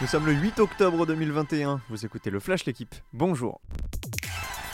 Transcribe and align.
Nous 0.00 0.06
sommes 0.06 0.26
le 0.26 0.32
8 0.32 0.60
octobre 0.60 1.06
2021, 1.06 1.80
vous 1.90 2.06
écoutez 2.06 2.30
le 2.30 2.38
Flash 2.38 2.64
l'équipe, 2.66 2.94
bonjour. 3.12 3.60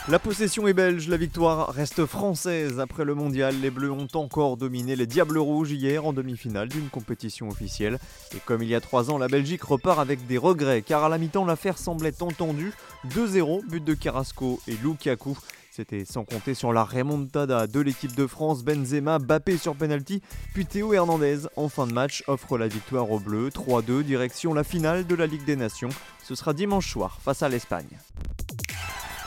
La 0.07 0.19
possession 0.19 0.69
est 0.69 0.75
belge, 0.75 1.09
la 1.09 1.17
victoire 1.17 1.71
reste 1.71 2.05
française. 2.05 2.79
Après 2.79 3.07
le 3.07 3.15
mondial, 3.15 3.59
les 3.59 3.71
Bleus 3.71 3.91
ont 3.91 4.09
encore 4.13 4.59
dominé 4.59 4.97
les 4.97 5.07
Diables 5.07 5.39
Rouges 5.39 5.73
hier 5.73 6.05
en 6.05 6.13
demi-finale 6.13 6.69
d'une 6.69 6.91
compétition 6.91 7.49
officielle. 7.49 7.99
Et 8.37 8.39
comme 8.45 8.63
il 8.63 8.69
y 8.69 8.75
a 8.75 8.83
trois 8.83 9.11
ans, 9.11 9.17
la 9.17 9.29
Belgique 9.29 9.63
repart 9.63 9.99
avec 9.99 10.27
des 10.27 10.37
regrets, 10.37 10.83
car 10.83 11.05
à 11.05 11.09
la 11.09 11.17
mi-temps, 11.17 11.47
l'affaire 11.47 11.79
semblait 11.79 12.23
entendue. 12.23 12.75
2-0, 13.09 13.67
but 13.67 13.83
de 13.83 13.95
Carrasco 13.95 14.61
et 14.69 14.77
Lukaku. 14.83 15.39
C'était 15.77 16.05
sans 16.05 16.25
compter 16.25 16.55
sur 16.55 16.73
la 16.73 16.85
remontada 16.85 17.67
de 17.67 17.81
l'équipe 17.81 18.15
de 18.15 18.29
France, 18.29 18.63
Benzema, 18.63 19.19
Bappé 19.19 19.59
sur 19.59 19.75
penalty, 19.75 20.23
puis 20.53 20.67
Théo 20.67 20.93
Hernandez 20.95 21.49
en 21.57 21.69
fin 21.69 21.89
de 21.89 21.93
match 21.93 22.23
offre 22.29 22.57
la 22.57 22.69
victoire 22.69 23.11
aux 23.11 23.19
Bleus, 23.19 23.49
3-2 23.49 24.05
direction 24.05 24.55
la 24.55 24.63
finale 24.63 25.05
de 25.05 25.17
la 25.17 25.27
Ligue 25.27 25.45
des 25.45 25.57
Nations. 25.57 25.89
Ce 26.23 26.37
sera 26.37 26.53
dimanche 26.53 26.89
soir 26.89 27.19
face 27.21 27.43
à 27.43 27.49
l'Espagne. 27.49 27.99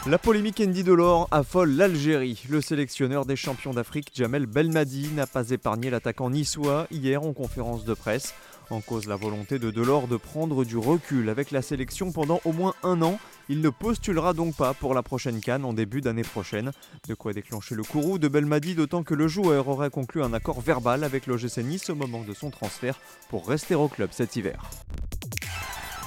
La 0.06 0.18
polémique 0.18 0.64
Andy 0.66 0.86
Delors 0.86 1.28
affole 1.32 1.72
l'Algérie. 1.72 2.42
Le 2.48 2.62
sélectionneur 2.62 3.26
des 3.26 3.36
champions 3.36 3.74
d'Afrique, 3.74 4.12
Jamel 4.16 4.46
Belmadi, 4.46 5.10
n'a 5.10 5.28
pas 5.28 5.50
épargné 5.50 5.90
l'attaquant 5.90 6.30
niçois 6.30 6.88
hier 6.92 7.24
en 7.24 7.34
conférence 7.34 7.84
de 7.84 7.94
presse. 7.94 8.34
En 8.70 8.80
cause 8.80 9.06
la 9.06 9.18
volonté 9.18 9.60
de 9.60 9.70
Delors 9.70 10.08
de 10.08 10.16
prendre 10.16 10.64
du 10.64 10.78
recul 10.78 11.28
avec 11.28 11.52
la 11.52 11.62
sélection 11.62 12.14
pendant 12.14 12.40
au 12.46 12.54
moins 12.54 12.74
un 12.84 13.02
an. 13.02 13.20
Il 13.50 13.62
ne 13.62 13.70
postulera 13.70 14.34
donc 14.34 14.56
pas 14.56 14.74
pour 14.74 14.94
la 14.94 15.04
prochaine 15.04 15.40
Cannes 15.40 15.64
en 15.64 15.74
début 15.74 16.02
d'année 16.02 16.24
prochaine. 16.24 16.72
De 17.08 17.14
quoi 17.14 17.34
déclencher 17.34 17.76
le 17.76 17.84
courroux 17.84 18.20
de 18.20 18.28
Belmadi, 18.28 18.76
d'autant 18.76 19.04
que 19.04 19.14
le 19.14 19.28
joueur 19.28 19.68
aurait 19.70 19.90
conclu 19.90 20.22
un 20.22 20.34
accord 20.34 20.60
verbal 20.60 21.04
avec 21.04 21.28
l'OGC 21.28 21.60
Nice 21.60 21.90
au 21.90 21.96
moment 21.96 22.24
de 22.24 22.34
son 22.34 22.50
transfert 22.50 23.00
pour 23.30 23.48
rester 23.48 23.76
au 23.76 23.88
club 23.88 24.10
cet 24.12 24.36
hiver. 24.36 24.60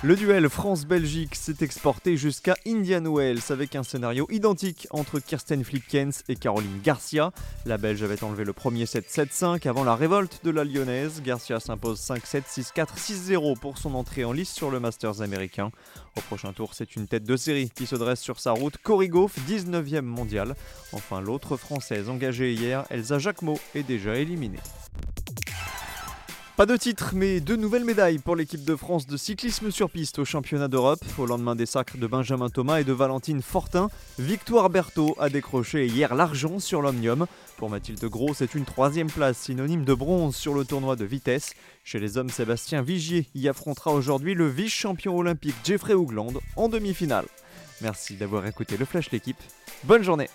Le 0.03 0.17
duel 0.17 0.49
France-Belgique 0.49 1.35
s'est 1.35 1.57
exporté 1.61 2.17
jusqu'à 2.17 2.57
Indian 2.67 3.05
Wells 3.05 3.43
avec 3.51 3.77
un 3.77 3.83
scénario 3.83 4.27
identique 4.31 4.87
entre 4.93 5.19
Kirsten 5.19 5.63
Flipkens 5.63 6.23
et 6.27 6.37
Caroline 6.37 6.81
Garcia. 6.83 7.33
La 7.67 7.77
Belge 7.77 8.03
avait 8.03 8.25
enlevé 8.25 8.45
le 8.45 8.55
premier 8.55 8.87
7-7-5 8.87 9.69
avant 9.69 9.85
la 9.85 9.95
révolte 9.95 10.41
de 10.43 10.51
la 10.51 10.65
Lyonnaise. 10.65 11.21
Garcia 11.23 11.61
s'impose 11.61 12.01
5-7, 12.01 12.45
6-4, 12.49 12.97
6-0 12.97 13.59
pour 13.59 13.77
son 13.77 13.95
entrée 13.95 14.25
en 14.25 14.33
lice 14.33 14.55
sur 14.55 14.71
le 14.71 14.81
Masters 14.81 15.21
américain. 15.21 15.71
Au 16.17 16.23
prochain 16.23 16.55
tour, 16.55 16.73
c'est 16.73 16.97
une 16.97 17.07
tête 17.07 17.25
de 17.25 17.37
série 17.37 17.69
qui 17.69 17.85
se 17.85 17.97
dresse 17.97 18.21
sur 18.21 18.41
sa 18.41 18.53
route. 18.53 18.79
Cory 18.79 19.11
19e 19.11 20.01
mondial. 20.01 20.57
Enfin, 20.93 21.21
l'autre 21.21 21.59
française 21.59 22.09
engagée 22.09 22.55
hier, 22.55 22.87
Elsa 22.89 23.19
Jacquemot, 23.19 23.61
est 23.75 23.83
déjà 23.83 24.17
éliminée. 24.17 24.61
Pas 26.61 26.67
de 26.67 26.77
titre, 26.77 27.13
mais 27.15 27.41
deux 27.41 27.57
nouvelles 27.57 27.87
médailles 27.87 28.19
pour 28.19 28.37
l'équipe 28.37 28.67
de 28.67 28.77
France 28.77 29.07
de 29.07 29.17
cyclisme 29.17 29.71
sur 29.71 29.89
piste 29.89 30.19
au 30.19 30.27
championnat 30.27 30.69
d'Europe. 30.69 31.03
Au 31.17 31.25
lendemain 31.25 31.57
des 31.57 31.65
sacres 31.65 31.97
de 31.97 32.07
Benjamin 32.07 32.51
Thomas 32.51 32.83
et 32.83 32.85
de 32.85 32.93
Valentine 32.93 33.41
Fortin, 33.41 33.89
Victoire 34.19 34.69
Berthaud 34.69 35.17
a 35.19 35.31
décroché 35.31 35.87
hier 35.87 36.15
l'argent 36.15 36.59
sur 36.59 36.83
l'Omnium. 36.83 37.27
Pour 37.57 37.71
Mathilde 37.71 38.05
Gros, 38.05 38.35
c'est 38.35 38.55
une 38.55 38.67
troisième 38.67 39.11
place 39.11 39.39
synonyme 39.39 39.87
de 39.87 39.95
bronze 39.95 40.37
sur 40.37 40.53
le 40.53 40.67
tournoi 40.67 40.97
de 40.97 41.07
vitesse. 41.07 41.55
Chez 41.83 41.99
les 41.99 42.19
hommes, 42.19 42.29
Sébastien 42.29 42.83
Vigier 42.83 43.27
y 43.35 43.49
affrontera 43.49 43.93
aujourd'hui 43.93 44.35
le 44.35 44.47
vice-champion 44.47 45.17
olympique 45.17 45.57
Jeffrey 45.65 45.95
Hoogland 45.95 46.35
en 46.57 46.69
demi-finale. 46.69 47.25
Merci 47.81 48.17
d'avoir 48.17 48.45
écouté 48.45 48.77
le 48.77 48.85
Flash 48.85 49.11
l'équipe. 49.13 49.41
Bonne 49.85 50.03
journée 50.03 50.29